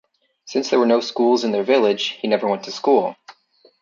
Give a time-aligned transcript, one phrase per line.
[0.45, 3.15] Since there were no schools in their village he never went to school.